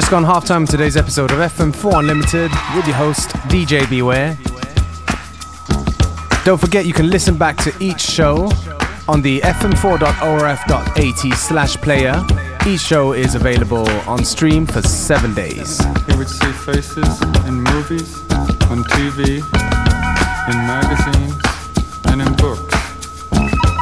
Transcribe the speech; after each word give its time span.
Just 0.00 0.10
gone 0.10 0.24
half 0.24 0.46
time 0.46 0.64
today's 0.66 0.96
episode 0.96 1.30
of 1.30 1.36
FM4 1.36 1.98
Unlimited 1.98 2.50
with 2.74 2.86
your 2.86 2.96
host, 2.96 3.28
DJ 3.50 3.86
Beware. 3.90 4.38
Don't 6.42 6.58
forget 6.58 6.86
you 6.86 6.94
can 6.94 7.10
listen 7.10 7.36
back 7.36 7.58
to 7.58 7.74
each 7.80 8.00
show 8.00 8.50
on 9.06 9.20
the 9.20 9.40
fm4.orf.at 9.40 11.36
slash 11.36 11.76
player. 11.76 12.24
Each 12.66 12.80
show 12.80 13.12
is 13.12 13.34
available 13.34 13.86
on 14.08 14.24
stream 14.24 14.64
for 14.64 14.80
seven 14.80 15.34
days. 15.34 15.84
He 16.06 16.16
would 16.16 16.30
see 16.30 16.50
faces 16.50 17.20
in 17.44 17.60
movies, 17.60 18.22
on 18.70 18.82
TV, 18.96 19.44
in 20.48 20.56
magazines, 20.64 21.36
and 22.06 22.22
in 22.22 22.32
books. 22.36 22.72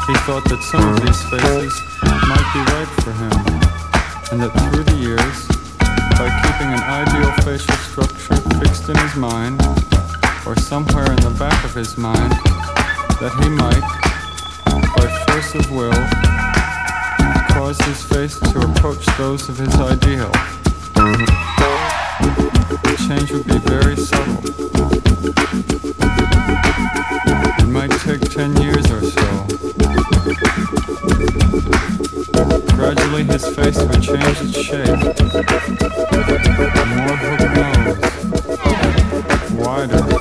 He 0.09 0.15
thought 0.27 0.43
that 0.49 0.67
some 0.69 0.83
of 0.83 1.01
these 1.01 1.23
faces 1.31 1.81
might 2.27 2.51
be 2.53 2.61
right 2.75 2.91
for 3.05 3.13
him, 3.13 3.31
and 4.33 4.43
that 4.43 4.51
through 4.73 4.83
the 4.83 4.97
years, 4.97 5.58
by 6.19 6.29
keeping 6.43 6.71
an 6.73 6.83
ideal 6.83 7.31
facial 7.45 7.77
structure 7.77 8.35
fixed 8.59 8.89
in 8.89 8.97
his 8.97 9.15
mind, 9.15 9.63
or 10.45 10.57
somewhere 10.57 11.07
in 11.07 11.21
the 11.23 11.31
back 11.39 11.65
of 11.65 11.73
his 11.73 11.97
mind, 11.97 12.33
that 13.21 13.33
he 13.41 13.49
might, 13.49 13.81
by 14.97 15.07
force 15.27 15.55
of 15.55 15.71
will, 15.71 15.93
cause 17.55 17.79
his 17.83 18.03
face 18.03 18.37
to 18.41 18.59
approach 18.69 19.07
those 19.17 19.49
of 19.49 19.59
his 19.59 19.77
ideal. 19.77 20.33
The 22.83 22.97
change 23.07 23.31
would 23.31 23.47
be 23.47 23.59
very 23.59 23.97
subtle. 23.97 24.43
It 26.51 27.69
might 27.69 27.91
take 27.91 28.21
10 28.21 28.63
years 28.63 28.91
or 28.91 29.03
so. 29.03 29.47
Gradually 32.75 33.25
his 33.25 33.45
face 33.55 33.79
would 33.83 34.03
change 34.03 34.41
its 34.41 34.59
shape. 34.59 34.89
More 36.97 37.17
hook 37.21 37.43
nose, 37.55 37.99
wider, 39.59 40.18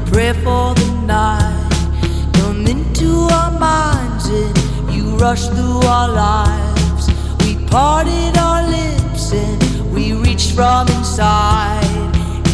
and 0.00 0.12
prayer 0.12 0.34
for 0.34 0.74
the 0.74 1.02
night. 1.06 2.30
Come 2.34 2.66
into 2.66 3.28
our 3.32 3.50
minds 3.58 4.28
and 4.28 4.92
you 4.92 5.16
rush 5.16 5.48
through 5.48 5.80
our 5.86 6.08
lives. 6.08 7.08
We 7.44 7.56
parted 7.66 8.36
our 8.36 8.66
lips 8.68 9.32
and 9.32 9.92
we 9.92 10.12
reached 10.12 10.52
from 10.52 10.88
inside. 10.88 11.84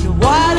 In 0.00 0.06
a 0.06 0.12
wide 0.12 0.58